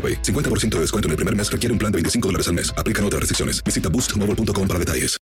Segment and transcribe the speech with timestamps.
[0.00, 0.22] AroPay.
[0.22, 2.72] 50% de descuento en el primer mes requiere un plan de 25 dólares al mes.
[2.78, 3.62] Aplican otras restricciones.
[3.62, 5.20] Visita boostmobile.com para detalles.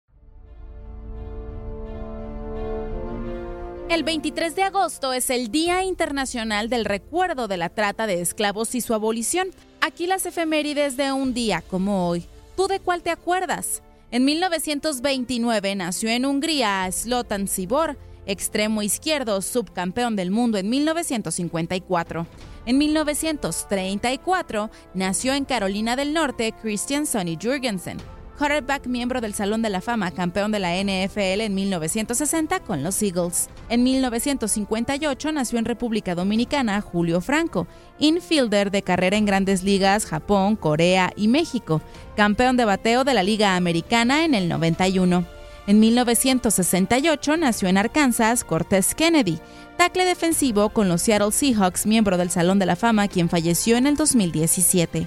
[3.88, 8.74] El 23 de agosto es el Día Internacional del Recuerdo de la Trata de Esclavos
[8.74, 9.48] y su abolición.
[9.80, 12.26] Aquí las efemérides de un día como hoy.
[12.54, 13.82] ¿Tú de cuál te acuerdas?
[14.10, 17.96] En 1929 nació en Hungría Slotan Sibor,
[18.28, 22.26] extremo izquierdo, subcampeón del mundo en 1954.
[22.66, 27.96] En 1934 nació en Carolina del Norte Christian Sonny Jurgensen,
[28.38, 33.02] quarterback miembro del Salón de la Fama, campeón de la NFL en 1960 con los
[33.02, 33.48] Eagles.
[33.70, 37.66] En 1958 nació en República Dominicana Julio Franco,
[37.98, 41.80] infielder de carrera en grandes ligas Japón, Corea y México,
[42.16, 45.37] campeón de bateo de la Liga Americana en el 91.
[45.68, 49.38] En 1968 nació en Arkansas Cortés Kennedy,
[49.76, 53.86] tackle defensivo con los Seattle Seahawks, miembro del Salón de la Fama, quien falleció en
[53.86, 55.06] el 2017.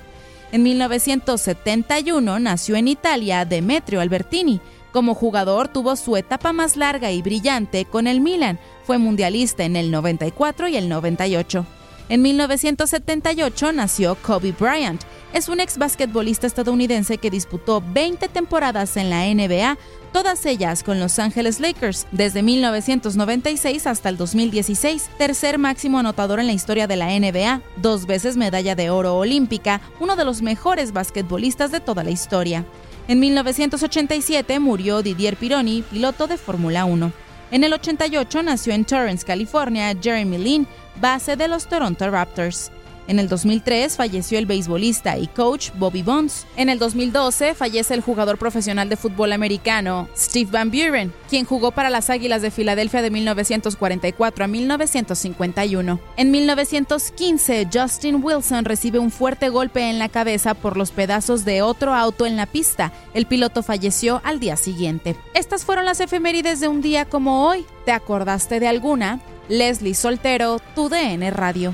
[0.52, 4.62] En 1971 nació en Italia Demetrio Albertini.
[4.92, 8.60] Como jugador tuvo su etapa más larga y brillante con el Milan.
[8.84, 11.66] Fue mundialista en el 94 y el 98.
[12.08, 15.02] En 1978 nació Kobe Bryant.
[15.34, 19.78] Es un ex basquetbolista estadounidense que disputó 20 temporadas en la NBA,
[20.12, 26.48] todas ellas con Los Ángeles Lakers, desde 1996 hasta el 2016, tercer máximo anotador en
[26.48, 30.92] la historia de la NBA, dos veces medalla de oro olímpica, uno de los mejores
[30.92, 32.66] basquetbolistas de toda la historia.
[33.08, 37.12] En 1987 murió Didier Pironi, piloto de Fórmula 1.
[37.52, 40.68] En el 88 nació en Torrance, California, Jeremy Lin,
[41.00, 42.70] base de los Toronto Raptors.
[43.08, 46.46] En el 2003 falleció el beisbolista y coach Bobby Bonds.
[46.56, 51.72] En el 2012 fallece el jugador profesional de fútbol americano Steve Van Buren, quien jugó
[51.72, 56.00] para las Águilas de Filadelfia de 1944 a 1951.
[56.18, 61.62] En 1915, Justin Wilson recibe un fuerte golpe en la cabeza por los pedazos de
[61.62, 62.92] otro auto en la pista.
[63.14, 65.16] El piloto falleció al día siguiente.
[65.34, 67.66] Estas fueron las efemérides de un día como hoy.
[67.86, 69.20] ¿Te acordaste de alguna?
[69.50, 71.74] Leslie Soltero, tu DN Radio.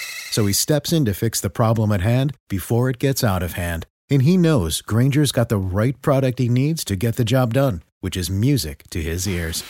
[0.31, 3.53] So he steps in to fix the problem at hand before it gets out of
[3.53, 3.85] hand.
[4.09, 7.83] And he knows Granger's got the right product he needs to get the job done,
[7.99, 9.63] which is music to his ears.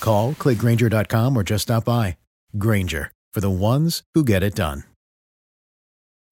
[0.00, 2.16] Call, clickgranger.com, or just stop by.
[2.56, 4.84] Granger, for the ones who get it done.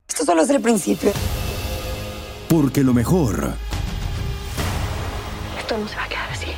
[0.09, 1.13] Esto solo es el principio.
[2.49, 3.55] Porque lo mejor,
[5.59, 6.53] Esto no se va a quedar así.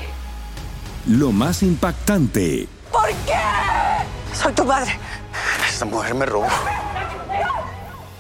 [1.07, 3.41] lo más impactante, ¿Por qué?
[4.35, 4.93] Soy tu padre.
[5.67, 6.47] Esta mujer me robó.